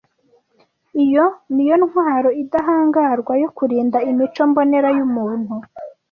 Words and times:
Iyo 1.03 1.25
ni 1.53 1.63
yo 1.69 1.75
ntwaro 1.83 2.29
idahangarwa 2.43 3.33
yo 3.43 3.49
kurinda 3.57 3.97
imico 4.11 4.41
mbonera 4.49 4.89
y’umuntu 4.97 5.53